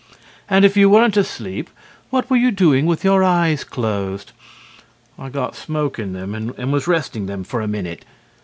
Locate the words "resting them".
6.87-7.43